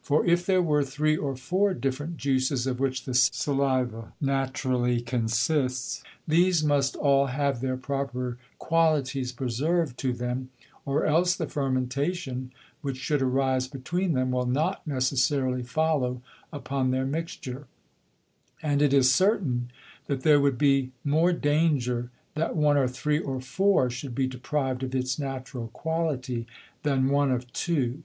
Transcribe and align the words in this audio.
For, 0.00 0.24
if 0.24 0.46
there 0.46 0.62
were 0.62 0.82
three 0.82 1.14
or 1.14 1.36
four 1.36 1.74
different 1.74 2.16
Juices, 2.16 2.66
of 2.66 2.80
which 2.80 3.04
the 3.04 3.12
Saliva 3.12 4.14
naturally 4.18 5.02
consists, 5.02 6.02
these 6.26 6.64
must 6.64 6.96
all 6.96 7.26
have 7.26 7.60
their 7.60 7.76
proper 7.76 8.38
Qualities 8.58 9.30
preserved 9.30 9.98
to 9.98 10.14
them, 10.14 10.48
or 10.86 11.04
else 11.04 11.34
the 11.36 11.46
Fermentation, 11.46 12.50
which 12.80 12.96
should 12.96 13.20
arise 13.20 13.68
between 13.68 14.14
them, 14.14 14.30
will 14.30 14.46
not 14.46 14.86
necessarily 14.86 15.62
follow 15.62 16.22
upon 16.50 16.90
their 16.90 17.04
mixture; 17.04 17.66
and 18.62 18.80
it 18.80 18.94
is 18.94 19.12
certain, 19.12 19.70
that 20.06 20.22
there 20.22 20.40
would 20.40 20.56
be 20.56 20.92
more 21.04 21.30
Danger, 21.34 22.10
that 22.36 22.56
one 22.56 22.78
of 22.78 22.90
three 22.92 23.18
or 23.18 23.38
four 23.38 23.90
should 23.90 24.14
be 24.14 24.26
deprived 24.26 24.82
of 24.82 24.94
its 24.94 25.18
Natural 25.18 25.68
Quality, 25.74 26.46
than 26.84 27.10
one 27.10 27.30
of 27.30 27.52
two. 27.52 28.02